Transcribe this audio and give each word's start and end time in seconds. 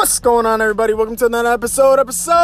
What's 0.00 0.18
going 0.18 0.46
on, 0.46 0.62
everybody? 0.62 0.94
Welcome 0.94 1.16
to 1.16 1.26
another 1.26 1.52
episode. 1.52 1.98
Episode 1.98 2.34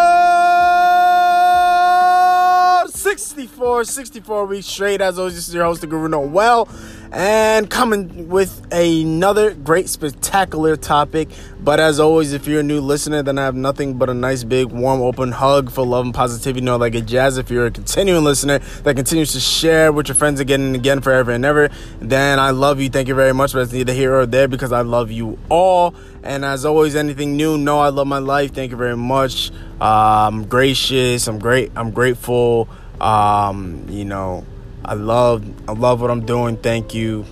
64, 2.91 3.85
64 3.85 4.45
weeks 4.45 4.67
straight. 4.67 5.01
As 5.01 5.19
always, 5.19 5.37
this 5.37 5.49
is 5.49 5.55
your 5.55 5.65
host, 5.65 5.81
the 5.81 5.87
Guru 5.87 6.07
Noel, 6.07 6.69
and 7.17 7.71
coming 7.71 8.29
with 8.29 8.67
another 8.71 9.55
great, 9.55 9.89
spectacular 9.89 10.77
topic. 10.77 11.31
But 11.59 11.81
as 11.81 11.99
always, 11.99 12.35
if 12.35 12.47
you're 12.47 12.61
a 12.61 12.63
new 12.63 12.79
listener, 12.79 13.23
then 13.23 13.39
I 13.39 13.45
have 13.45 13.55
nothing 13.55 13.95
but 13.95 14.11
a 14.11 14.15
nice, 14.15 14.45
big, 14.45 14.67
warm, 14.67 15.01
open 15.01 15.33
hug 15.33 15.71
for 15.71 15.87
love 15.87 16.05
and 16.05 16.15
positivity. 16.15 16.63
know, 16.63 16.77
like 16.77 16.95
a 16.95 17.01
jazz. 17.01 17.39
If 17.39 17.51
you're 17.51 17.65
a 17.65 17.71
continuing 17.71 18.23
listener 18.23 18.59
that 18.59 18.97
continues 18.97 19.33
to 19.33 19.41
share 19.41 19.93
with 19.93 20.09
your 20.09 20.15
friends 20.15 20.41
again 20.41 20.61
and 20.61 20.75
again, 20.75 21.01
forever 21.01 21.31
and 21.31 21.43
ever, 21.47 21.71
then 22.01 22.39
I 22.39 22.51
love 22.51 22.83
you. 22.83 22.91
Thank 22.91 23.09
you 23.09 23.15
very 23.15 23.33
much. 23.33 23.55
But 23.55 23.61
it's 23.61 23.73
neither 23.73 23.95
here 23.95 24.15
or 24.15 24.27
there 24.27 24.47
because 24.47 24.73
I 24.73 24.83
love 24.83 25.11
you 25.11 25.39
all. 25.49 25.95
And 26.23 26.45
as 26.45 26.67
always, 26.67 26.95
anything 26.95 27.35
new, 27.35 27.57
no, 27.57 27.79
I 27.79 27.89
love 27.89 28.07
my 28.07 28.19
life. 28.19 28.53
Thank 28.53 28.73
you 28.73 28.77
very 28.77 28.97
much. 28.97 29.53
Uh, 29.81 30.29
I'm 30.29 30.45
gracious. 30.45 31.29
I'm 31.29 31.39
great. 31.39 31.73
I'm 31.77 31.93
grateful. 31.93 32.69
Um, 33.01 33.87
you 33.89 34.05
know, 34.05 34.45
I 34.87 34.95
love 34.95 35.45
I 35.69 35.73
love 35.73 36.01
what 36.01 36.11
I'm 36.11 36.25
doing. 36.25 36.57
Thank 36.57 36.95
you. 36.95 37.27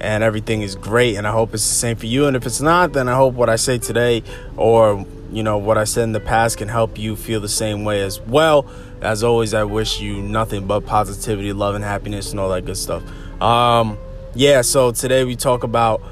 And 0.00 0.22
everything 0.24 0.60
is 0.60 0.74
great 0.74 1.16
and 1.16 1.26
I 1.26 1.30
hope 1.30 1.54
it's 1.54 1.66
the 1.66 1.74
same 1.74 1.96
for 1.96 2.04
you 2.04 2.26
and 2.26 2.36
if 2.36 2.44
it's 2.44 2.60
not 2.60 2.92
then 2.92 3.08
I 3.08 3.14
hope 3.14 3.32
what 3.32 3.48
I 3.48 3.56
say 3.56 3.78
today 3.78 4.22
or 4.56 5.06
you 5.32 5.42
know 5.42 5.56
what 5.56 5.78
I 5.78 5.84
said 5.84 6.04
in 6.04 6.12
the 6.12 6.20
past 6.20 6.58
can 6.58 6.68
help 6.68 6.98
you 6.98 7.16
feel 7.16 7.40
the 7.40 7.48
same 7.48 7.84
way 7.84 8.02
as 8.02 8.20
well. 8.20 8.68
As 9.00 9.24
always, 9.24 9.54
I 9.54 9.64
wish 9.64 10.00
you 10.00 10.20
nothing 10.20 10.66
but 10.66 10.84
positivity, 10.84 11.52
love 11.54 11.76
and 11.76 11.84
happiness 11.84 12.30
and 12.30 12.40
all 12.40 12.50
that 12.50 12.66
good 12.66 12.76
stuff. 12.76 13.02
Um 13.40 13.96
yeah, 14.34 14.60
so 14.60 14.92
today 14.92 15.24
we 15.24 15.34
talk 15.34 15.62
about 15.62 16.02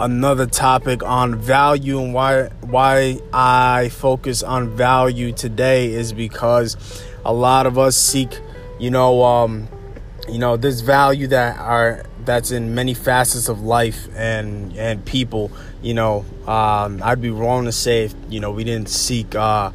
another 0.00 0.46
topic 0.46 1.02
on 1.02 1.34
value 1.34 2.00
and 2.00 2.14
why 2.14 2.44
why 2.62 3.20
I 3.34 3.90
focus 3.90 4.42
on 4.42 4.70
value 4.70 5.32
today 5.32 5.92
is 5.92 6.14
because 6.14 6.76
a 7.24 7.32
lot 7.34 7.66
of 7.66 7.78
us 7.78 7.96
seek 7.96 8.40
you 8.78 8.90
know 8.90 9.22
um 9.22 9.68
you 10.28 10.38
know 10.38 10.56
this 10.56 10.80
value 10.80 11.26
that 11.28 11.58
are 11.58 12.04
that's 12.24 12.50
in 12.50 12.74
many 12.74 12.94
facets 12.94 13.48
of 13.48 13.62
life 13.62 14.08
and 14.14 14.76
and 14.76 15.04
people 15.04 15.50
you 15.82 15.94
know 15.94 16.24
um, 16.46 17.00
i'd 17.04 17.20
be 17.20 17.30
wrong 17.30 17.64
to 17.64 17.72
say 17.72 18.04
if 18.04 18.14
you 18.28 18.40
know 18.40 18.50
we 18.50 18.64
didn't 18.64 18.88
seek 18.88 19.34
uh, 19.34 19.70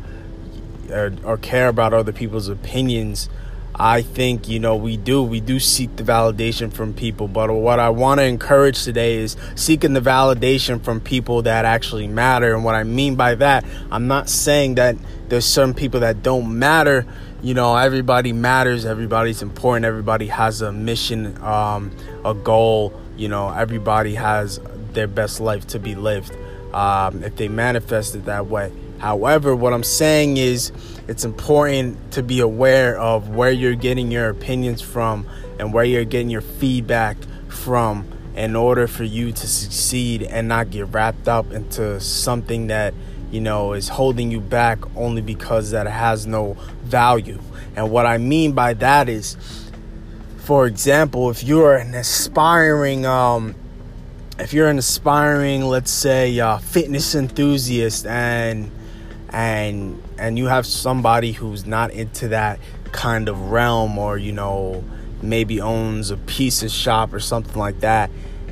or, 0.91 1.13
or 1.23 1.37
care 1.37 1.67
about 1.67 1.93
other 1.93 2.11
people's 2.11 2.47
opinions. 2.47 3.29
I 3.73 4.01
think 4.01 4.47
you 4.47 4.59
know 4.59 4.75
we 4.75 4.97
do 4.97 5.23
we 5.23 5.39
do 5.39 5.59
seek 5.59 5.95
the 5.95 6.03
validation 6.03 6.71
from 6.71 6.93
people 6.93 7.27
but 7.29 7.51
what 7.51 7.79
i 7.79 7.89
want 7.89 8.19
to 8.19 8.25
encourage 8.25 8.83
today 8.83 9.15
is 9.15 9.37
seeking 9.55 9.93
the 9.93 10.01
validation 10.01 10.83
from 10.83 10.99
people 10.99 11.43
that 11.43 11.63
actually 11.63 12.07
matter 12.07 12.53
and 12.53 12.65
what 12.65 12.75
i 12.75 12.83
mean 12.83 13.15
by 13.15 13.33
that 13.35 13.65
i'm 13.89 14.07
not 14.07 14.29
saying 14.29 14.75
that 14.75 14.97
there's 15.29 15.45
some 15.45 15.73
people 15.73 16.01
that 16.01 16.21
don't 16.21 16.59
matter 16.59 17.07
you 17.41 17.53
know 17.53 17.75
everybody 17.75 18.33
matters 18.33 18.85
everybody's 18.85 19.41
important 19.41 19.85
everybody 19.85 20.27
has 20.27 20.61
a 20.61 20.71
mission 20.71 21.41
um, 21.43 21.91
a 22.23 22.33
goal 22.33 22.93
you 23.17 23.27
know 23.27 23.49
everybody 23.49 24.15
has 24.15 24.59
their 24.93 25.07
best 25.07 25.39
life 25.39 25.65
to 25.65 25.79
be 25.79 25.95
lived 25.95 26.35
um, 26.73 27.23
if 27.23 27.35
they 27.35 27.47
manifest 27.47 28.15
it 28.15 28.25
that 28.25 28.47
way. 28.47 28.71
However 28.99 29.55
what 29.55 29.73
i'm 29.73 29.83
saying 29.83 30.37
is 30.37 30.71
it's 31.07 31.25
important 31.25 32.11
to 32.11 32.21
be 32.21 32.39
aware 32.39 32.99
of 32.99 33.29
where 33.29 33.51
you're 33.51 33.75
getting 33.75 34.11
your 34.11 34.29
opinions 34.29 34.81
from 34.81 35.25
and 35.59 35.73
where 35.73 35.83
you're 35.83 36.05
getting 36.05 36.29
your 36.29 36.41
feedback 36.41 37.17
from 37.47 38.07
in 38.35 38.55
order 38.55 38.87
for 38.87 39.03
you 39.03 39.31
to 39.31 39.47
succeed 39.47 40.23
and 40.23 40.47
not 40.47 40.69
get 40.69 40.85
wrapped 40.93 41.27
up 41.27 41.51
into 41.51 41.99
something 41.99 42.67
that 42.67 42.93
you 43.31 43.41
know, 43.41 43.73
is 43.73 43.87
holding 43.87 44.29
you 44.29 44.41
back 44.41 44.79
only 44.95 45.21
because 45.21 45.71
that 45.71 45.87
has 45.87 46.27
no 46.27 46.53
value. 46.83 47.39
And 47.75 47.89
what 47.89 48.05
I 48.05 48.17
mean 48.17 48.51
by 48.51 48.73
that 48.75 49.07
is, 49.07 49.37
for 50.37 50.67
example, 50.67 51.29
if 51.29 51.43
you're 51.43 51.75
an 51.75 51.95
aspiring, 51.95 53.05
um, 53.05 53.55
if 54.37 54.53
you're 54.53 54.67
an 54.67 54.77
aspiring, 54.77 55.63
let's 55.63 55.91
say, 55.91 56.37
uh, 56.39 56.57
fitness 56.57 57.15
enthusiast, 57.15 58.05
and 58.05 58.69
and 59.29 60.01
and 60.17 60.37
you 60.37 60.47
have 60.47 60.65
somebody 60.65 61.31
who's 61.31 61.65
not 61.65 61.91
into 61.91 62.27
that 62.29 62.59
kind 62.91 63.29
of 63.29 63.51
realm, 63.51 63.97
or 63.97 64.17
you 64.17 64.33
know, 64.33 64.83
maybe 65.21 65.61
owns 65.61 66.11
a 66.11 66.17
pizza 66.17 66.67
shop 66.67 67.13
or 67.13 67.19
something 67.19 67.55
like 67.57 67.79
that, 67.79 68.09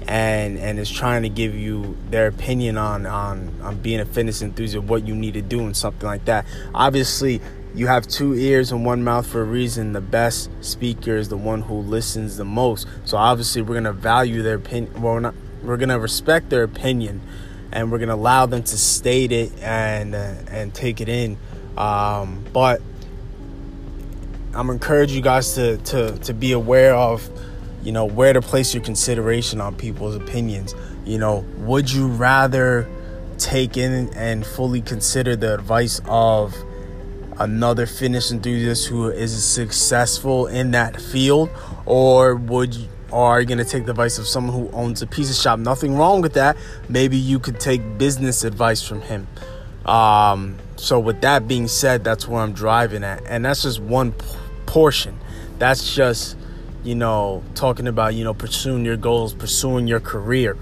and 0.09 0.57
and 0.57 0.79
is 0.79 0.89
trying 0.89 1.21
to 1.21 1.29
give 1.29 1.53
you 1.53 1.95
their 2.09 2.27
opinion 2.27 2.77
on 2.79 3.05
on 3.05 3.53
on 3.61 3.77
being 3.77 3.99
a 3.99 4.05
fitness 4.05 4.41
enthusiast, 4.41 4.87
what 4.87 5.05
you 5.05 5.13
need 5.13 5.35
to 5.35 5.41
do, 5.41 5.59
and 5.59 5.77
something 5.77 6.07
like 6.07 6.25
that. 6.25 6.47
Obviously, 6.73 7.39
you 7.75 7.85
have 7.85 8.07
two 8.07 8.33
ears 8.33 8.71
and 8.71 8.83
one 8.83 9.03
mouth 9.03 9.27
for 9.27 9.41
a 9.41 9.45
reason. 9.45 9.93
The 9.93 10.01
best 10.01 10.49
speaker 10.61 11.15
is 11.15 11.29
the 11.29 11.37
one 11.37 11.61
who 11.61 11.75
listens 11.75 12.37
the 12.37 12.43
most. 12.43 12.87
So 13.05 13.17
obviously, 13.17 13.61
we're 13.61 13.75
gonna 13.75 13.93
value 13.93 14.41
their 14.41 14.55
opinion. 14.55 14.93
Well, 14.99 15.13
we're 15.13 15.19
not. 15.19 15.35
We're 15.61 15.77
gonna 15.77 15.99
respect 15.99 16.49
their 16.49 16.63
opinion, 16.63 17.21
and 17.71 17.91
we're 17.91 17.99
gonna 17.99 18.15
allow 18.15 18.47
them 18.47 18.63
to 18.63 18.77
state 18.79 19.31
it 19.31 19.51
and 19.61 20.15
uh, 20.15 20.33
and 20.49 20.73
take 20.73 21.01
it 21.01 21.09
in. 21.09 21.37
Um, 21.77 22.43
but 22.51 22.81
I'm 24.55 24.71
encourage 24.71 25.11
you 25.11 25.21
guys 25.21 25.53
to 25.53 25.77
to 25.77 26.17
to 26.17 26.33
be 26.33 26.53
aware 26.53 26.95
of 26.95 27.29
you 27.83 27.91
know 27.91 28.05
where 28.05 28.33
to 28.33 28.41
place 28.41 28.73
your 28.73 28.83
consideration 28.83 29.61
on 29.61 29.75
people's 29.75 30.15
opinions. 30.15 30.75
You 31.05 31.17
know 31.17 31.45
would 31.57 31.91
you 31.91 32.07
rather 32.07 32.87
take 33.37 33.77
in 33.77 34.09
and 34.13 34.45
fully 34.45 34.81
consider 34.81 35.35
the 35.35 35.53
advice 35.53 36.01
of 36.05 36.55
another 37.39 37.85
fitness 37.85 38.31
enthusiast 38.31 38.87
who 38.87 39.09
is 39.09 39.43
successful 39.43 40.47
in 40.47 40.71
that 40.71 41.01
field? 41.01 41.49
Or 41.85 42.35
would 42.35 42.75
you 42.75 42.87
or 43.11 43.25
are 43.25 43.41
you 43.41 43.47
going 43.47 43.57
to 43.57 43.65
take 43.65 43.85
the 43.85 43.91
advice 43.91 44.19
of 44.19 44.27
someone 44.27 44.55
who 44.55 44.69
owns 44.71 45.01
a 45.01 45.07
pizza 45.07 45.33
shop? 45.33 45.57
Nothing 45.59 45.97
wrong 45.97 46.21
with 46.21 46.33
that. 46.33 46.55
Maybe 46.89 47.17
you 47.17 47.39
could 47.39 47.59
take 47.59 47.97
business 47.97 48.43
advice 48.43 48.87
from 48.87 49.01
him. 49.01 49.27
Um, 49.85 50.57
so 50.75 50.99
with 50.99 51.21
that 51.21 51.47
being 51.47 51.67
said 51.67 52.03
that's 52.03 52.27
where 52.27 52.41
i'm 52.41 52.53
driving 52.53 53.03
at. 53.03 53.23
And 53.25 53.43
that's 53.43 53.63
just 53.63 53.79
one 53.79 54.11
p- 54.11 54.25
portion. 54.65 55.17
That's 55.57 55.95
just 55.95 56.37
you 56.83 56.95
know, 56.95 57.43
talking 57.55 57.87
about, 57.87 58.15
you 58.15 58.23
know, 58.23 58.33
pursuing 58.33 58.85
your 58.85 58.97
goals, 58.97 59.33
pursuing 59.33 59.87
your 59.87 59.99
career. 59.99 60.57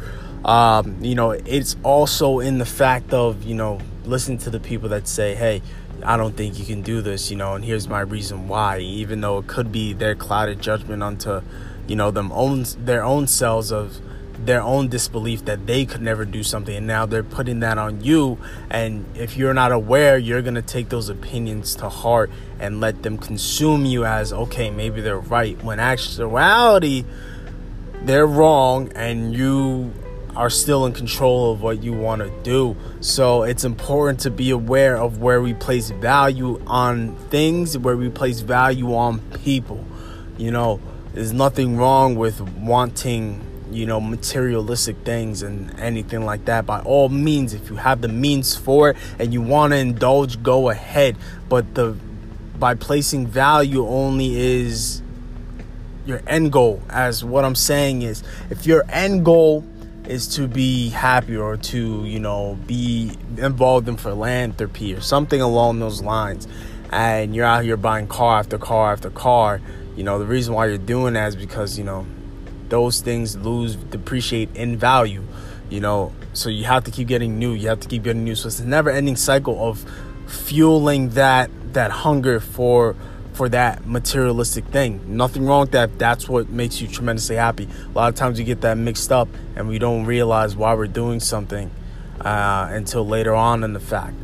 Um, 0.45 1.03
you 1.03 1.15
know, 1.15 1.31
it's 1.31 1.75
also 1.83 2.39
in 2.39 2.57
the 2.57 2.65
fact 2.65 3.13
of, 3.13 3.43
you 3.43 3.55
know, 3.55 3.79
listening 4.05 4.37
to 4.39 4.49
the 4.49 4.59
people 4.59 4.89
that 4.89 5.07
say, 5.07 5.35
hey, 5.35 5.61
I 6.03 6.15
don't 6.15 6.35
think 6.37 6.59
you 6.59 6.65
can 6.65 6.81
do 6.81 7.01
this, 7.01 7.31
you 7.31 7.37
know, 7.37 7.55
and 7.55 7.65
here's 7.65 7.87
my 7.87 8.01
reason 8.01 8.47
why, 8.47 8.79
even 8.79 9.21
though 9.21 9.39
it 9.39 9.47
could 9.47 9.71
be 9.71 9.93
their 9.93 10.15
clouded 10.15 10.61
judgment 10.61 11.03
onto, 11.03 11.41
you 11.87 11.95
know, 11.95 12.11
them 12.11 12.31
own 12.31 12.65
their 12.79 13.03
own 13.03 13.27
selves 13.27 13.71
of 13.71 13.99
their 14.39 14.61
own 14.61 14.87
disbelief 14.87 15.45
that 15.45 15.65
they 15.65 15.85
could 15.85 16.01
never 16.01 16.25
do 16.25 16.43
something 16.43 16.75
and 16.75 16.87
now 16.87 17.05
they're 17.05 17.23
putting 17.23 17.59
that 17.61 17.77
on 17.77 18.01
you. 18.01 18.37
And 18.69 19.05
if 19.15 19.37
you're 19.37 19.53
not 19.53 19.71
aware 19.71 20.17
you're 20.17 20.41
going 20.41 20.55
to 20.55 20.61
take 20.61 20.89
those 20.89 21.09
opinions 21.09 21.75
to 21.75 21.89
heart 21.89 22.29
and 22.59 22.79
let 22.79 23.03
them 23.03 23.17
consume 23.17 23.85
you 23.85 24.05
as 24.05 24.33
okay 24.33 24.69
maybe 24.69 25.01
they're 25.01 25.19
right 25.19 25.61
when 25.63 25.79
actuality 25.79 27.05
they're 28.03 28.27
wrong 28.27 28.91
and 28.95 29.33
you 29.33 29.93
are 30.37 30.51
still 30.51 30.85
in 30.85 30.93
control 30.93 31.51
of 31.51 31.63
what 31.63 31.81
you 31.81 31.91
want 31.91 32.21
to 32.21 32.29
do. 32.43 32.75
So 33.01 33.41
it's 33.41 33.63
important 33.63 34.19
to 34.19 34.29
be 34.29 34.51
aware 34.51 34.95
of 34.95 35.17
where 35.19 35.41
we 35.41 35.55
place 35.55 35.89
value 35.89 36.61
on 36.67 37.15
things 37.29 37.75
where 37.75 37.97
we 37.97 38.09
place 38.09 38.41
value 38.41 38.93
on 38.95 39.19
people. 39.43 39.83
You 40.37 40.51
know 40.51 40.79
there's 41.13 41.33
nothing 41.33 41.77
wrong 41.77 42.15
with 42.15 42.39
wanting 42.41 43.41
you 43.71 43.85
know, 43.85 43.99
materialistic 43.99 44.97
things 45.03 45.41
and 45.41 45.77
anything 45.79 46.25
like 46.25 46.45
that. 46.45 46.65
By 46.65 46.81
all 46.81 47.09
means, 47.09 47.53
if 47.53 47.69
you 47.69 47.75
have 47.75 48.01
the 48.01 48.07
means 48.07 48.55
for 48.55 48.91
it 48.91 48.97
and 49.19 49.33
you 49.33 49.41
want 49.41 49.73
to 49.73 49.77
indulge, 49.77 50.41
go 50.41 50.69
ahead. 50.69 51.17
But 51.49 51.75
the 51.75 51.95
by 52.57 52.73
placing 52.73 53.27
value 53.27 53.85
only 53.85 54.35
is 54.35 55.01
your 56.05 56.21
end 56.27 56.51
goal. 56.51 56.81
As 56.89 57.23
what 57.23 57.45
I'm 57.45 57.55
saying 57.55 58.01
is, 58.01 58.23
if 58.49 58.65
your 58.65 58.83
end 58.89 59.25
goal 59.25 59.63
is 60.07 60.27
to 60.35 60.47
be 60.47 60.89
happy 60.89 61.35
or 61.35 61.57
to, 61.57 62.05
you 62.05 62.19
know, 62.19 62.57
be 62.65 63.11
involved 63.37 63.89
in 63.89 63.97
philanthropy 63.97 64.93
or 64.93 65.01
something 65.01 65.41
along 65.41 65.79
those 65.79 66.01
lines, 66.01 66.47
and 66.91 67.35
you're 67.35 67.45
out 67.45 67.63
here 67.63 67.75
buying 67.77 68.07
car 68.07 68.39
after 68.39 68.57
car 68.57 68.93
after 68.93 69.09
car, 69.09 69.61
you 69.95 70.03
know, 70.03 70.17
the 70.19 70.25
reason 70.25 70.53
why 70.53 70.67
you're 70.67 70.77
doing 70.77 71.13
that 71.15 71.27
is 71.27 71.35
because, 71.35 71.77
you 71.77 71.83
know, 71.83 72.05
those 72.69 73.01
things 73.01 73.35
lose 73.37 73.75
depreciate 73.75 74.55
in 74.55 74.77
value 74.77 75.23
you 75.69 75.79
know? 75.79 76.13
So 76.33 76.49
you 76.49 76.65
have 76.65 76.83
to 76.85 76.91
keep 76.91 77.07
getting 77.07 77.39
new 77.39 77.53
you 77.53 77.69
have 77.69 77.79
to 77.81 77.87
keep 77.87 78.03
getting 78.03 78.23
new. 78.23 78.35
So 78.35 78.47
it's 78.47 78.59
a 78.59 78.65
never 78.65 78.89
ending 78.89 79.15
cycle 79.15 79.67
of 79.67 79.85
fueling 80.27 81.09
that 81.09 81.49
that 81.73 81.91
hunger 81.91 82.39
for 82.39 82.95
for 83.33 83.49
that 83.49 83.85
materialistic 83.85 84.65
thing. 84.65 85.15
Nothing 85.15 85.45
wrong 85.45 85.61
with 85.61 85.71
that. 85.71 85.99
That's 85.99 86.27
what 86.27 86.49
makes 86.49 86.81
you 86.81 86.87
tremendously 86.87 87.35
happy. 87.35 87.67
A 87.85 87.89
lot 87.89 88.09
of 88.09 88.15
times 88.15 88.39
we 88.39 88.45
get 88.45 88.61
that 88.61 88.77
mixed 88.77 89.11
up 89.11 89.27
and 89.55 89.67
we 89.67 89.77
don't 89.77 90.05
realize 90.05 90.55
why 90.55 90.73
we're 90.73 90.87
doing 90.87 91.19
something 91.19 91.69
uh, 92.21 92.67
until 92.71 93.05
later 93.05 93.35
on 93.35 93.63
in 93.63 93.73
the 93.73 93.79
fact. 93.79 94.15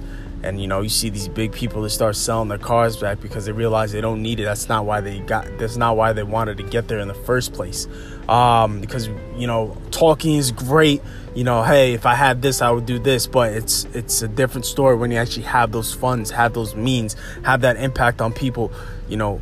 And 0.44 0.60
you 0.60 0.68
know, 0.68 0.82
you 0.82 0.90
see 0.90 1.10
these 1.10 1.30
big 1.30 1.54
people 1.54 1.82
that 1.84 1.90
start 1.92 2.18
selling 2.18 2.50
their 2.50 2.58
cars 2.58 2.98
back 2.98 3.22
because 3.22 3.46
they 3.46 3.54
realize 3.54 3.94
they 3.94 4.02
don't 4.02 4.22
need 4.22 4.42
it. 4.42 4.44
That's 4.44 4.68
not 4.68 4.86
why 4.86 5.00
they 5.00 5.20
got. 5.20 5.48
That's 5.58 5.78
not 5.78 5.96
why 5.96 6.12
they 6.12 6.24
wanted 6.24 6.58
to 6.58 6.64
get 6.64 6.90
there 6.90 7.00
in 7.00 7.08
the 7.08 7.14
first 7.14 7.54
place. 7.54 7.88
Um, 8.28 8.82
because 8.82 9.08
you 9.38 9.48
know, 9.48 9.78
talking 9.92 10.36
is 10.36 10.52
great. 10.52 11.02
You 11.34 11.46
know, 11.46 11.64
hey, 11.64 11.94
if 11.94 12.06
I 12.06 12.16
had 12.16 12.42
this, 12.42 12.62
I 12.62 12.72
would 12.72 12.86
do 12.86 13.00
this. 13.00 13.26
But 13.26 13.54
it's 13.54 13.86
it's 13.94 14.22
a 14.22 14.28
different 14.28 14.66
story 14.66 14.98
when 14.98 15.12
you 15.12 15.18
actually 15.18 15.44
have 15.44 15.72
those 15.72 15.94
funds, 15.94 16.30
have 16.32 16.54
those 16.54 16.76
means, 16.76 17.16
have 17.46 17.62
that 17.62 17.78
impact 17.78 18.22
on 18.22 18.34
people. 18.34 18.74
You 19.08 19.16
know, 19.16 19.42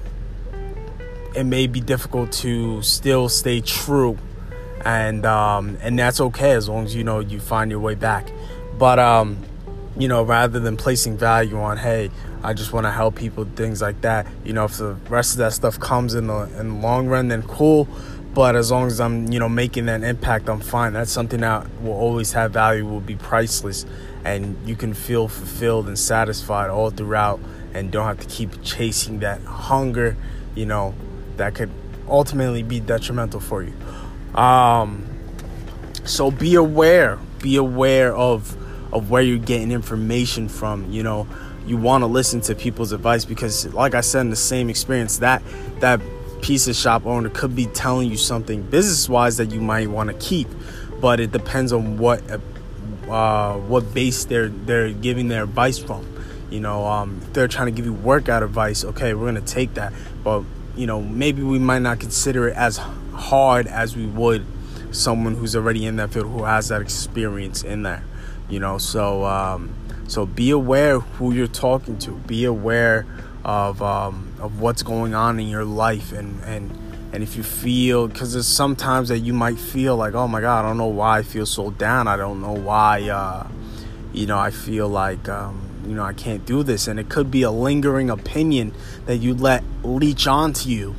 it 1.36 1.46
may 1.46 1.66
be 1.66 1.82
difficult 1.82 2.32
to 2.34 2.84
still 2.84 3.28
stay 3.28 3.62
true, 3.62 4.20
and 4.86 5.26
um, 5.26 5.80
and 5.82 5.98
that's 5.98 6.22
okay 6.22 6.52
as 6.52 6.70
long 6.70 6.86
as 6.86 6.96
you 6.96 7.04
know 7.04 7.22
you 7.22 7.40
find 7.40 7.72
your 7.72 7.80
way 7.80 7.96
back. 7.96 8.32
But 8.78 9.00
um 9.00 9.38
you 9.98 10.08
know, 10.08 10.24
rather 10.24 10.60
than 10.60 10.78
placing 10.78 11.18
value 11.18 11.60
on, 11.60 11.78
hey, 11.78 12.10
I 12.44 12.54
just 12.54 12.74
want 12.74 12.86
to 12.86 12.92
help 12.92 13.16
people, 13.16 13.46
things 13.56 13.82
like 13.82 14.02
that. 14.02 14.26
You 14.44 14.54
know, 14.54 14.66
if 14.66 14.78
the 14.78 14.94
rest 15.10 15.34
of 15.34 15.38
that 15.40 15.54
stuff 15.54 15.80
comes 15.80 16.14
in 16.14 16.28
the 16.28 16.44
in 16.60 16.70
the 16.70 16.76
long 16.76 17.08
run, 17.08 17.28
then 17.28 17.44
cool. 17.44 17.88
But 18.34 18.56
as 18.56 18.72
long 18.72 18.88
as 18.88 19.02
I'm, 19.02 19.32
you 19.32 19.40
know, 19.40 19.50
making 19.50 19.88
that 19.88 20.04
impact, 20.04 20.48
I'm 20.48 20.62
fine. 20.62 20.94
That's 20.94 21.12
something 21.12 21.42
that 21.42 21.68
will 21.82 21.92
always 21.94 22.32
have 22.32 22.54
value, 22.54 22.86
will 22.86 23.02
be 23.02 23.18
priceless, 23.18 23.86
and 24.24 24.56
you 24.66 24.78
can 24.78 24.94
feel 24.94 25.28
fulfilled 25.28 25.88
and 25.88 26.00
satisfied 26.00 26.70
all 26.70 26.92
throughout, 26.92 27.42
and 27.74 27.92
don't 27.92 28.06
have 28.06 28.20
to 28.22 28.28
keep 28.28 28.64
chasing 28.64 29.20
that 29.20 29.42
hunger, 29.42 30.16
you 30.56 30.66
know, 30.66 30.94
that 31.36 31.56
could 31.56 31.72
ultimately 32.08 32.64
be 32.64 32.80
detrimental 32.80 33.42
for 33.42 33.64
you. 33.64 33.74
Um, 34.40 35.06
so 36.06 36.32
be 36.32 36.56
aware, 36.56 37.20
be 37.42 37.58
aware 37.58 38.16
of 38.16 38.56
of 38.94 39.10
where 39.10 39.22
you're 39.22 39.38
getting 39.38 39.72
information 39.72 40.48
from. 40.50 40.92
You 40.92 41.04
know, 41.04 41.28
you 41.66 41.78
want 41.78 42.02
to 42.02 42.08
listen 42.08 42.42
to 42.42 42.56
people's 42.56 42.92
advice 42.92 43.26
because, 43.26 43.72
like 43.74 43.94
I 43.94 44.02
said, 44.02 44.22
in 44.22 44.30
the 44.30 44.36
same 44.36 44.70
experience, 44.70 45.20
that 45.20 45.42
that 45.80 46.02
pizza 46.42 46.74
shop 46.74 47.06
owner 47.06 47.30
could 47.30 47.56
be 47.56 47.68
telling 47.68 48.10
you 48.10 48.18
something 48.18 48.64
business 48.64 49.08
wise 49.08 49.38
that 49.38 49.52
you 49.52 49.62
might 49.62 49.90
want 49.90 50.10
to 50.10 50.16
keep, 50.16 50.48
but 51.00 51.20
it 51.20 51.32
depends 51.32 51.72
on 51.72 51.98
what 51.98 52.22
uh, 53.10 53.58
what 53.58 53.94
base 53.94 54.26
they're 54.26 54.50
they're 54.50 54.92
giving 54.92 55.28
their 55.28 55.44
advice 55.44 55.78
from. 55.78 56.08
You 56.50 56.60
know, 56.60 56.86
um, 56.86 57.22
if 57.22 57.34
they're 57.34 57.48
trying 57.48 57.68
to 57.68 57.72
give 57.72 57.86
you 57.86 57.94
workout 57.94 58.44
advice, 58.44 58.84
okay, 58.84 59.14
we're 59.14 59.28
gonna 59.28 59.42
take 59.42 59.76
that, 59.76 59.94
but 60.24 60.44
you 60.76 60.88
know, 60.88 61.02
maybe 61.02 61.44
we 61.44 61.60
might 61.60 61.82
not 61.82 62.00
consider 62.00 62.48
it 62.48 62.56
as 62.56 62.78
hard 63.14 63.68
as 63.68 63.96
we 63.96 64.06
would 64.06 64.46
someone 64.92 65.36
who's 65.36 65.56
already 65.56 65.86
in 65.86 65.96
that 65.98 66.12
field 66.12 66.28
who 66.28 66.44
has 66.44 66.68
that 66.68 66.82
experience 66.82 67.64
in 67.64 67.84
there 67.84 68.04
you 68.52 68.60
know 68.60 68.78
so 68.78 69.26
um, 69.26 69.74
so 70.08 70.26
be 70.26 70.52
aware 70.52 71.00
who 71.00 71.34
you're 71.34 71.48
talking 71.48 71.98
to. 72.00 72.12
Be 72.12 72.44
aware 72.44 73.06
of 73.46 73.82
um, 73.82 74.34
of 74.42 74.60
what's 74.60 74.84
going 74.84 75.14
on 75.14 75.40
in 75.40 75.48
your 75.48 75.64
life 75.64 76.12
and 76.12 76.44
and 76.44 76.78
and 77.14 77.24
if 77.24 77.38
you 77.38 77.44
feel 77.44 78.10
because 78.10 78.34
there's 78.34 78.48
sometimes 78.48 79.08
that 79.08 79.20
you 79.20 79.34
might 79.34 79.58
feel 79.58 79.96
like 79.96 80.14
oh 80.14 80.28
my 80.28 80.40
god 80.42 80.64
i 80.64 80.68
don't 80.68 80.78
know 80.78 80.88
why 80.88 81.20
i 81.20 81.24
feel 81.24 81.46
so 81.46 81.72
down. 81.72 82.08
I 82.08 82.18
don't 82.18 82.42
know 82.42 82.54
why 82.54 83.10
uh, 83.10 83.48
you 84.12 84.26
know 84.26 84.38
i 84.38 84.52
feel 84.52 84.90
like 84.90 85.30
um, 85.30 85.62
you 85.88 85.96
know 85.96 86.04
i 86.04 86.14
can't 86.14 86.46
do 86.46 86.62
this. 86.62 86.88
And 86.88 87.00
it 87.00 87.08
could 87.08 87.32
be 87.32 87.44
a 87.44 87.52
lingering 87.52 88.10
opinion 88.10 88.74
that 89.06 89.18
you 89.18 89.34
let 89.34 89.64
leech 89.82 90.28
onto 90.28 90.70
you 90.70 90.96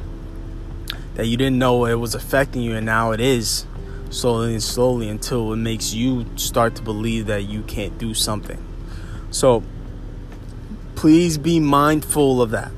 that 1.17 1.27
you 1.27 1.37
didn't 1.37 1.59
know 1.59 1.85
it 1.85 1.97
was 1.97 2.15
affecting 2.15 2.63
you 2.63 2.75
and 2.75 2.87
now 2.87 3.13
it 3.13 3.21
is 3.21 3.67
slowly 4.13 4.53
and 4.53 4.63
slowly 4.63 5.09
until 5.09 5.53
it 5.53 5.57
makes 5.57 5.93
you 5.93 6.27
start 6.37 6.77
to 6.77 6.83
believe 6.83 7.27
that 7.27 7.43
you 7.43 7.63
can't 7.63 7.97
do 7.99 8.15
something. 8.15 8.63
So 9.31 9.63
please 10.95 11.39
be 11.39 11.59
mindful 11.59 12.43
of 12.43 12.51
that. 12.51 12.71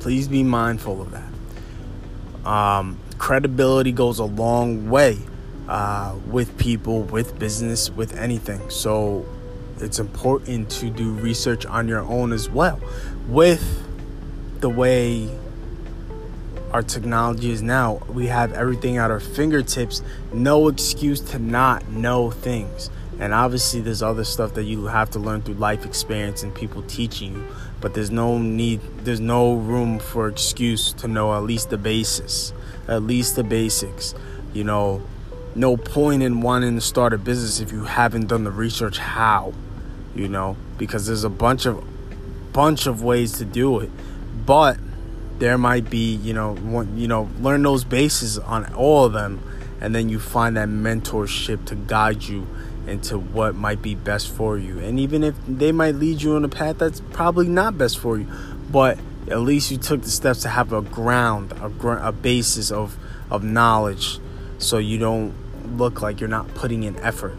Please 0.00 0.26
be 0.26 0.42
mindful 0.42 1.00
of 1.00 1.12
that. 1.12 2.48
Um, 2.48 2.98
credibility 3.18 3.92
goes 3.92 4.18
a 4.18 4.24
long 4.24 4.90
way 4.90 5.18
uh, 5.68 6.14
with 6.26 6.58
people, 6.58 7.02
with 7.02 7.38
business, 7.38 7.90
with 7.90 8.14
anything. 8.16 8.68
So 8.70 9.26
it's 9.78 9.98
important 9.98 10.70
to 10.72 10.90
do 10.90 11.12
research 11.12 11.64
on 11.66 11.88
your 11.88 12.00
own 12.00 12.32
as 12.32 12.48
well. 12.50 12.80
With 13.28 13.82
the 14.60 14.68
way 14.68 15.30
our 16.74 16.82
technology 16.82 17.52
is 17.52 17.62
now. 17.62 18.02
We 18.08 18.26
have 18.26 18.52
everything 18.52 18.96
at 18.96 19.08
our 19.08 19.20
fingertips. 19.20 20.02
No 20.32 20.66
excuse 20.66 21.20
to 21.20 21.38
not 21.38 21.88
know 21.88 22.32
things. 22.32 22.90
And 23.20 23.32
obviously, 23.32 23.80
there's 23.80 24.02
other 24.02 24.24
stuff 24.24 24.54
that 24.54 24.64
you 24.64 24.86
have 24.86 25.08
to 25.10 25.20
learn 25.20 25.42
through 25.42 25.54
life 25.54 25.86
experience 25.86 26.42
and 26.42 26.52
people 26.52 26.82
teaching 26.82 27.34
you. 27.34 27.46
But 27.80 27.94
there's 27.94 28.10
no 28.10 28.38
need, 28.38 28.80
there's 29.04 29.20
no 29.20 29.54
room 29.54 30.00
for 30.00 30.26
excuse 30.26 30.92
to 30.94 31.06
know 31.06 31.32
at 31.32 31.44
least 31.44 31.70
the 31.70 31.78
basis, 31.78 32.52
at 32.88 33.04
least 33.04 33.36
the 33.36 33.44
basics. 33.44 34.12
You 34.52 34.64
know, 34.64 35.00
no 35.54 35.76
point 35.76 36.24
in 36.24 36.40
wanting 36.40 36.74
to 36.74 36.80
start 36.80 37.12
a 37.12 37.18
business 37.18 37.60
if 37.60 37.70
you 37.70 37.84
haven't 37.84 38.26
done 38.26 38.42
the 38.42 38.50
research 38.50 38.98
how, 38.98 39.52
you 40.16 40.26
know, 40.26 40.56
because 40.76 41.06
there's 41.06 41.22
a 41.22 41.30
bunch 41.30 41.66
of 41.66 41.84
bunch 42.52 42.88
of 42.88 43.00
ways 43.04 43.38
to 43.38 43.44
do 43.44 43.78
it. 43.78 43.90
But 44.44 44.78
there 45.38 45.58
might 45.58 45.90
be 45.90 46.14
you 46.16 46.32
know 46.32 46.54
one, 46.54 46.96
you 46.96 47.08
know 47.08 47.28
learn 47.40 47.62
those 47.62 47.84
bases 47.84 48.38
on 48.38 48.72
all 48.74 49.04
of 49.04 49.12
them 49.12 49.42
and 49.80 49.94
then 49.94 50.08
you 50.08 50.18
find 50.18 50.56
that 50.56 50.68
mentorship 50.68 51.64
to 51.66 51.74
guide 51.74 52.22
you 52.22 52.46
into 52.86 53.18
what 53.18 53.54
might 53.54 53.82
be 53.82 53.94
best 53.94 54.30
for 54.30 54.58
you. 54.58 54.78
And 54.78 55.00
even 55.00 55.24
if 55.24 55.34
they 55.46 55.72
might 55.72 55.94
lead 55.94 56.22
you 56.22 56.36
on 56.36 56.44
a 56.44 56.48
path 56.48 56.78
that's 56.78 57.00
probably 57.00 57.48
not 57.48 57.76
best 57.76 57.98
for 57.98 58.18
you 58.18 58.26
but 58.70 58.98
at 59.30 59.40
least 59.40 59.70
you 59.70 59.78
took 59.78 60.02
the 60.02 60.10
steps 60.10 60.42
to 60.42 60.48
have 60.48 60.72
a 60.72 60.82
ground 60.82 61.52
a, 61.60 61.68
gr- 61.68 61.92
a 61.92 62.12
basis 62.12 62.70
of 62.70 62.96
of 63.30 63.42
knowledge 63.42 64.18
so 64.58 64.78
you 64.78 64.98
don't 64.98 65.34
look 65.76 66.02
like 66.02 66.20
you're 66.20 66.28
not 66.28 66.52
putting 66.54 66.82
in 66.82 66.96
effort. 67.00 67.36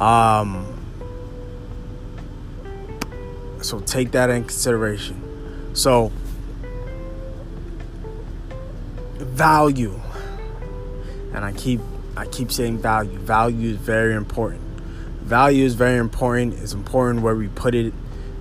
Um 0.00 0.74
so 3.60 3.80
take 3.80 4.12
that 4.12 4.30
in 4.30 4.42
consideration. 4.44 5.74
So 5.74 6.12
value. 9.38 9.98
And 11.32 11.44
I 11.44 11.52
keep 11.52 11.80
I 12.16 12.26
keep 12.26 12.50
saying 12.50 12.78
value. 12.78 13.16
Value 13.18 13.70
is 13.70 13.76
very 13.76 14.14
important. 14.14 14.60
Value 15.22 15.64
is 15.64 15.74
very 15.74 15.98
important. 15.98 16.54
It's 16.54 16.72
important 16.72 17.22
where 17.22 17.36
we 17.36 17.46
put 17.46 17.74
it 17.76 17.94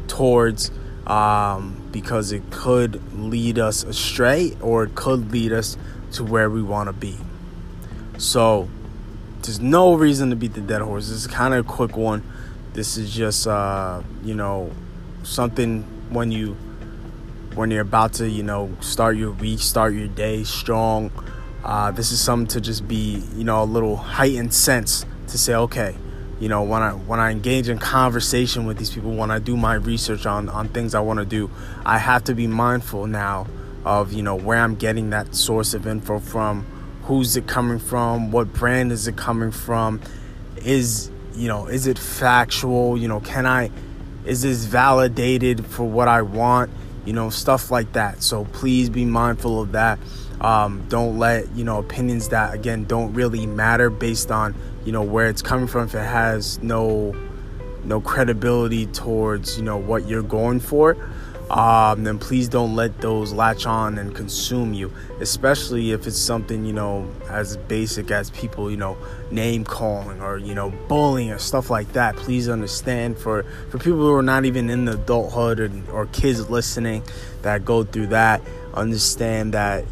towards 0.07 0.71
um, 1.05 1.87
because 1.91 2.31
it 2.31 2.49
could 2.49 3.01
lead 3.13 3.59
us 3.59 3.83
astray 3.83 4.57
or 4.61 4.85
it 4.85 4.95
could 4.95 5.31
lead 5.31 5.53
us 5.53 5.77
to 6.13 6.23
where 6.23 6.49
we 6.49 6.63
want 6.63 6.87
to 6.87 6.93
be. 6.93 7.17
So 8.17 8.67
there's 9.43 9.59
no 9.59 9.93
reason 9.93 10.31
to 10.31 10.35
beat 10.35 10.55
the 10.55 10.61
dead 10.61 10.81
horse. 10.81 11.09
This 11.09 11.17
is 11.17 11.27
kind 11.27 11.53
of 11.53 11.65
a 11.65 11.69
quick 11.69 11.95
one. 11.95 12.23
This 12.73 12.97
is 12.97 13.13
just 13.13 13.45
uh, 13.45 14.01
you 14.23 14.33
know 14.33 14.71
something 15.21 15.83
when 16.09 16.31
you 16.31 16.57
when 17.57 17.71
you're 17.71 17.81
about 17.81 18.13
to, 18.13 18.29
you 18.29 18.43
know, 18.43 18.71
start 18.81 19.17
your 19.17 19.31
week, 19.31 19.59
start 19.59 19.93
your 19.93 20.07
day 20.07 20.43
strong. 20.43 21.11
Uh, 21.63 21.89
this 21.91 22.11
is 22.11 22.19
something 22.21 22.47
to 22.47 22.61
just 22.61 22.87
be, 22.87 23.23
you 23.35 23.43
know, 23.43 23.63
a 23.63 23.65
little 23.65 23.95
heightened 23.97 24.53
sense 24.53 25.05
to 25.27 25.37
say, 25.37 25.55
okay, 25.55 25.95
you 26.39 26.49
know, 26.49 26.61
when 26.61 26.83
I 26.83 26.91
when 26.91 27.19
I 27.19 27.31
engage 27.31 27.67
in 27.67 27.79
conversation 27.79 28.67
with 28.67 28.77
these 28.77 28.91
people, 28.91 29.15
when 29.15 29.31
I 29.31 29.39
do 29.39 29.57
my 29.57 29.73
research 29.73 30.27
on 30.27 30.49
on 30.49 30.69
things 30.69 30.93
I 30.93 30.99
want 30.99 31.17
to 31.17 31.25
do, 31.25 31.49
I 31.83 31.97
have 31.97 32.23
to 32.25 32.35
be 32.35 32.45
mindful 32.45 33.07
now 33.07 33.47
of 33.83 34.13
you 34.13 34.21
know 34.21 34.35
where 34.35 34.59
I'm 34.59 34.75
getting 34.75 35.09
that 35.09 35.33
source 35.33 35.73
of 35.73 35.87
info 35.87 36.19
from, 36.19 36.63
who's 37.03 37.35
it 37.35 37.47
coming 37.47 37.79
from, 37.79 38.31
what 38.31 38.53
brand 38.53 38.91
is 38.91 39.07
it 39.07 39.15
coming 39.15 39.51
from, 39.51 39.99
is 40.57 41.09
you 41.33 41.47
know 41.47 41.65
is 41.65 41.87
it 41.87 41.97
factual, 41.97 42.99
you 42.99 43.07
know, 43.07 43.19
can 43.19 43.47
I, 43.47 43.71
is 44.25 44.43
this 44.43 44.65
validated 44.65 45.65
for 45.65 45.85
what 45.85 46.07
I 46.07 46.21
want? 46.21 46.69
You 47.07 47.13
know, 47.13 47.29
stuff 47.29 47.71
like 47.71 47.93
that. 47.93 48.21
So 48.21 48.43
please 48.43 48.89
be 48.89 49.05
mindful 49.05 49.61
of 49.61 49.71
that. 49.71 49.97
Um, 50.41 50.83
don't 50.89 51.17
let, 51.17 51.49
you 51.55 51.63
know, 51.63 51.79
opinions 51.79 52.29
that, 52.29 52.53
again, 52.53 52.83
don't 52.83 53.13
really 53.13 53.47
matter 53.47 53.89
based 53.89 54.29
on, 54.29 54.53
you 54.83 54.91
know, 54.91 55.03
where 55.03 55.27
it's 55.29 55.41
coming 55.41 55.67
from. 55.67 55.85
If 55.85 55.95
it 55.95 55.99
has 55.99 56.61
no, 56.61 57.15
no 57.85 58.01
credibility 58.01 58.87
towards, 58.87 59.57
you 59.57 59.63
know, 59.63 59.77
what 59.77 60.05
you're 60.05 60.21
going 60.21 60.59
for, 60.59 60.97
um, 61.49 62.03
then 62.03 62.19
please 62.19 62.49
don't 62.49 62.75
let 62.75 62.99
those 62.99 63.31
latch 63.31 63.65
on 63.65 63.97
and 63.97 64.13
consume 64.13 64.73
you, 64.73 64.91
especially 65.21 65.91
if 65.91 66.05
it's 66.05 66.17
something, 66.17 66.65
you 66.65 66.73
know, 66.73 67.09
as 67.29 67.55
basic 67.55 68.11
as 68.11 68.29
people, 68.31 68.69
you 68.69 68.77
know, 68.77 68.97
name 69.31 69.63
calling 69.63 70.21
or, 70.21 70.37
you 70.37 70.53
know, 70.53 70.71
bullying 70.87 71.31
or 71.31 71.37
stuff 71.37 71.69
like 71.69 71.93
that. 71.93 72.15
Please 72.17 72.49
understand 72.49 73.17
for, 73.17 73.43
for 73.69 73.77
people 73.77 73.99
who 73.99 74.13
are 74.13 74.23
not 74.23 74.45
even 74.45 74.69
in 74.69 74.85
the 74.85 74.93
adulthood 74.93 75.59
or, 75.59 75.71
or 75.91 76.05
kids 76.07 76.49
listening 76.49 77.01
that 77.43 77.63
go 77.63 77.83
through 77.83 78.07
that, 78.07 78.41
understand 78.73 79.53
that 79.53 79.85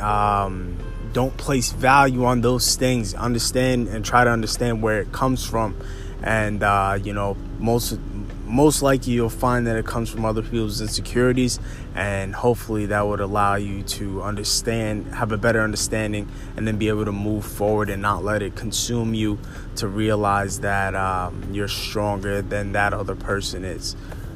um, 0.00 0.76
don't 1.12 1.36
place 1.36 1.72
value 1.72 2.24
on 2.24 2.40
those 2.40 2.76
things. 2.76 3.14
Understand 3.14 3.88
and 3.88 4.04
try 4.04 4.24
to 4.24 4.30
understand 4.30 4.82
where 4.82 5.00
it 5.00 5.12
comes 5.12 5.46
from, 5.46 5.76
and 6.22 6.62
uh, 6.62 6.98
you 7.02 7.12
know 7.12 7.36
most 7.58 7.98
most 8.50 8.82
likely 8.82 9.12
you'll 9.12 9.30
find 9.30 9.66
that 9.66 9.76
it 9.76 9.86
comes 9.86 10.10
from 10.10 10.24
other 10.24 10.42
people's 10.42 10.80
insecurities 10.80 11.60
and 11.94 12.34
hopefully 12.34 12.86
that 12.86 13.06
would 13.06 13.20
allow 13.20 13.54
you 13.54 13.82
to 13.84 14.22
understand 14.22 15.06
have 15.14 15.30
a 15.30 15.38
better 15.38 15.60
understanding 15.62 16.28
and 16.56 16.66
then 16.66 16.76
be 16.76 16.88
able 16.88 17.04
to 17.04 17.12
move 17.12 17.44
forward 17.44 17.88
and 17.88 18.02
not 18.02 18.24
let 18.24 18.42
it 18.42 18.56
consume 18.56 19.14
you 19.14 19.38
to 19.76 19.86
realize 19.86 20.60
that 20.60 20.94
um, 20.96 21.48
you're 21.52 21.68
stronger 21.68 22.42
than 22.42 22.72
that 22.72 22.92
other 22.92 23.14
person 23.14 23.64
is. 23.64 23.94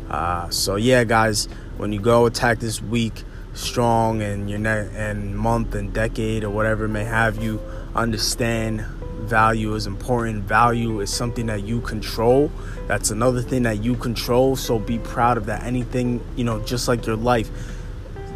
Uh, 0.08 0.48
so 0.48 0.76
yeah 0.76 1.02
guys 1.02 1.48
when 1.76 1.92
you 1.92 2.00
go 2.00 2.26
attack 2.26 2.60
this 2.60 2.80
week 2.80 3.24
strong 3.54 4.22
and 4.22 4.48
your 4.48 4.58
ne- 4.58 4.90
and 4.94 5.36
month 5.36 5.74
and 5.74 5.92
decade 5.92 6.44
or 6.44 6.50
whatever 6.50 6.86
may 6.86 7.04
have 7.04 7.42
you 7.42 7.60
understand 7.94 8.84
value 9.24 9.74
is 9.74 9.86
important. 9.86 10.44
Value 10.44 11.00
is 11.00 11.12
something 11.12 11.46
that 11.46 11.64
you 11.64 11.80
control. 11.80 12.50
That's 12.86 13.10
another 13.10 13.42
thing 13.42 13.64
that 13.64 13.82
you 13.82 13.94
control. 13.96 14.56
So 14.56 14.78
be 14.78 14.98
proud 14.98 15.36
of 15.36 15.46
that. 15.46 15.64
Anything, 15.64 16.24
you 16.36 16.44
know, 16.44 16.60
just 16.60 16.88
like 16.88 17.06
your 17.06 17.16
life 17.16 17.50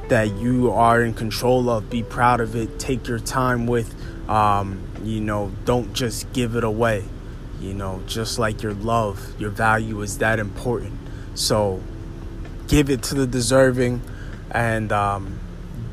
that 0.09 0.35
you 0.37 0.73
are 0.73 1.02
in 1.02 1.14
control 1.14 1.68
of, 1.68 1.90
be 1.90 2.02
proud 2.02 2.40
of 2.40 2.57
it. 2.57 2.78
Take 2.78 3.07
your 3.07 3.18
time 3.18 3.66
with, 3.66 3.95
um, 4.28 4.80
you 5.04 5.21
know, 5.21 5.52
don't 5.64 5.92
just 5.92 6.33
give 6.33 6.57
it 6.57 6.64
away. 6.64 7.04
You 7.61 7.75
know, 7.75 8.02
just 8.07 8.38
like 8.38 8.62
your 8.62 8.75
love, 8.75 9.35
your 9.38 9.50
value 9.50 10.00
is 10.00 10.18
that 10.18 10.38
important. 10.38 10.95
So 11.35 11.83
give 12.68 12.90
it 12.90 13.02
to 13.04 13.14
the 13.14 13.26
deserving 13.26 14.02
and 14.50 14.92
um, 14.92 15.38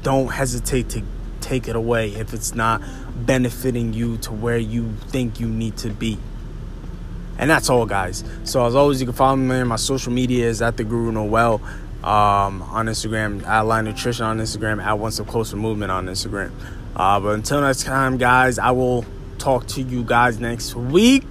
don't 0.04 0.28
hesitate 0.28 0.90
to 0.90 1.04
take 1.42 1.68
it 1.68 1.76
away 1.76 2.10
if 2.10 2.34
it's 2.34 2.56
not 2.56 2.82
benefiting 3.16 3.94
you 3.94 4.18
to 4.18 4.34
where 4.34 4.58
you 4.58 4.94
think 5.08 5.40
you 5.40 5.48
need 5.48 5.78
to 5.78 5.90
be. 5.90 6.18
And 7.38 7.50
that's 7.50 7.70
all, 7.70 7.86
guys. 7.86 8.24
So 8.44 8.66
as 8.66 8.76
always, 8.76 9.02
you 9.02 9.08
can 9.08 9.16
follow 9.16 9.36
me 9.36 9.56
on 9.56 9.68
my 9.68 9.76
social 9.76 10.12
media 10.12 10.48
is 10.48 10.62
at 10.62 10.78
the 10.78 10.84
Guru 10.84 11.12
Noel 11.12 11.56
um, 12.04 12.62
on 12.62 12.86
Instagram, 12.86 13.46
at 13.46 13.62
Line 13.62 13.86
Nutrition 13.86 14.26
on 14.26 14.40
Instagram, 14.40 14.84
at 14.84 15.00
One 15.00 15.12
Step 15.12 15.28
Closer 15.28 15.58
Movement 15.58 15.92
on 15.92 16.06
Instagram. 16.06 16.52
Uh, 16.96 17.20
but 17.20 17.30
until 17.30 17.62
next 17.62 17.84
time, 17.84 18.18
guys, 18.18 18.58
I 18.58 18.72
will 18.72 19.06
talk 19.38 19.68
to 19.68 19.82
you 19.82 20.04
guys 20.04 20.40
next 20.40 20.76
week. 20.76 21.28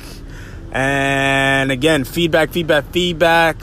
And 0.73 1.71
again, 1.71 2.05
feedback, 2.05 2.51
feedback, 2.51 2.85
feedback. 2.91 3.57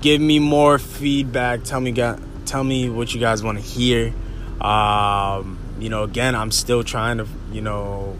Give 0.00 0.20
me 0.20 0.38
more 0.38 0.78
feedback. 0.78 1.64
Tell 1.64 1.80
me, 1.80 1.92
tell 1.92 2.64
me 2.64 2.88
what 2.88 3.14
you 3.14 3.20
guys 3.20 3.42
want 3.42 3.58
to 3.58 3.64
hear. 3.64 4.12
Um, 4.60 5.58
you 5.80 5.88
know, 5.88 6.02
again, 6.02 6.34
I'm 6.34 6.50
still 6.50 6.82
trying 6.82 7.18
to, 7.18 7.26
you 7.52 7.60
know, 7.60 8.16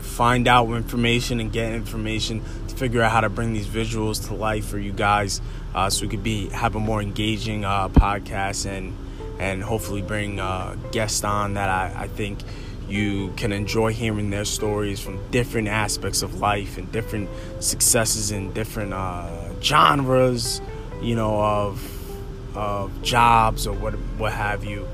find 0.00 0.48
out 0.48 0.68
information 0.72 1.38
and 1.38 1.52
get 1.52 1.72
information 1.72 2.42
to 2.66 2.74
figure 2.74 3.00
out 3.02 3.12
how 3.12 3.20
to 3.20 3.28
bring 3.28 3.52
these 3.52 3.68
visuals 3.68 4.26
to 4.26 4.34
life 4.34 4.66
for 4.66 4.78
you 4.78 4.92
guys, 4.92 5.40
uh, 5.74 5.88
so 5.88 6.02
we 6.02 6.08
could 6.08 6.24
be 6.24 6.48
have 6.48 6.74
a 6.74 6.80
more 6.80 7.00
engaging 7.00 7.64
uh, 7.64 7.88
podcast 7.88 8.66
and 8.66 8.96
and 9.38 9.62
hopefully 9.62 10.02
bring 10.02 10.40
uh, 10.40 10.76
guests 10.90 11.22
on 11.22 11.54
that 11.54 11.68
I, 11.68 12.02
I 12.02 12.08
think 12.08 12.40
you 12.88 13.32
can 13.36 13.52
enjoy 13.52 13.92
hearing 13.92 14.30
their 14.30 14.44
stories 14.44 14.98
from 14.98 15.20
different 15.30 15.68
aspects 15.68 16.22
of 16.22 16.40
life 16.40 16.78
and 16.78 16.90
different 16.90 17.28
successes 17.60 18.32
in 18.32 18.52
different 18.54 18.94
uh, 18.94 19.60
genres, 19.60 20.60
you 21.00 21.14
know, 21.14 21.40
of 21.40 22.56
of 22.56 23.02
jobs 23.02 23.66
or 23.66 23.74
what 23.76 23.92
what 24.18 24.32
have 24.32 24.64
you, 24.64 24.88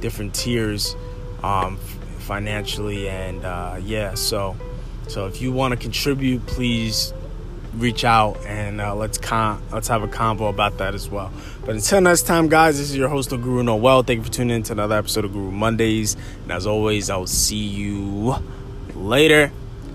different 0.00 0.34
tiers 0.34 0.96
um, 1.42 1.76
financially, 2.18 3.08
and 3.08 3.44
uh, 3.44 3.76
yeah. 3.82 4.14
So, 4.14 4.56
so 5.08 5.26
if 5.26 5.40
you 5.42 5.52
want 5.52 5.72
to 5.72 5.76
contribute, 5.76 6.46
please 6.46 7.12
reach 7.74 8.04
out 8.04 8.36
and 8.44 8.80
uh, 8.80 8.94
let's 8.94 9.16
con- 9.16 9.62
let's 9.72 9.88
have 9.88 10.02
a 10.02 10.08
convo 10.08 10.50
about 10.50 10.78
that 10.78 10.94
as 10.94 11.08
well. 11.08 11.32
But 11.64 11.74
until 11.74 12.00
next 12.00 12.22
time, 12.22 12.48
guys, 12.48 12.78
this 12.78 12.90
is 12.90 12.96
your 12.96 13.08
host 13.08 13.32
of 13.32 13.42
Guru 13.42 13.62
Noel. 13.62 14.02
Thank 14.02 14.18
you 14.18 14.24
for 14.24 14.30
tuning 14.30 14.56
in 14.56 14.62
to 14.64 14.72
another 14.72 14.96
episode 14.96 15.24
of 15.24 15.32
Guru 15.32 15.50
Mondays. 15.50 16.16
And 16.42 16.52
as 16.52 16.66
always, 16.66 17.08
I 17.08 17.16
will 17.16 17.26
see 17.26 17.56
you 17.56 18.36
later. 18.94 19.52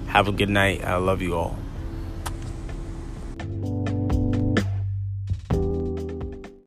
Have 0.08 0.28
a 0.28 0.32
good 0.32 0.50
night. 0.50 0.84
I 0.84 0.96
love 0.96 1.22
you 1.22 1.36
all. 1.36 1.58